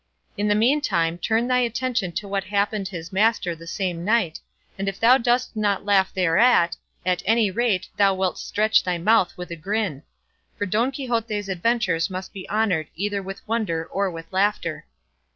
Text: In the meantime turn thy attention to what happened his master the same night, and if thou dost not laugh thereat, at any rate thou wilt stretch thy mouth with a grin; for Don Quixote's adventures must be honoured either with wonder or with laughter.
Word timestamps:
In 0.35 0.47
the 0.47 0.55
meantime 0.55 1.19
turn 1.19 1.47
thy 1.47 1.59
attention 1.59 2.11
to 2.13 2.27
what 2.27 2.45
happened 2.45 2.87
his 2.87 3.13
master 3.13 3.55
the 3.55 3.67
same 3.67 4.03
night, 4.03 4.39
and 4.75 4.89
if 4.89 4.99
thou 4.99 5.19
dost 5.19 5.55
not 5.55 5.85
laugh 5.85 6.11
thereat, 6.11 6.75
at 7.05 7.21
any 7.23 7.51
rate 7.51 7.87
thou 7.97 8.15
wilt 8.15 8.39
stretch 8.39 8.83
thy 8.83 8.97
mouth 8.97 9.37
with 9.37 9.51
a 9.51 9.55
grin; 9.55 10.01
for 10.57 10.65
Don 10.65 10.91
Quixote's 10.91 11.47
adventures 11.49 12.09
must 12.09 12.33
be 12.33 12.49
honoured 12.49 12.87
either 12.95 13.21
with 13.21 13.47
wonder 13.47 13.85
or 13.85 14.09
with 14.09 14.25
laughter. 14.33 14.87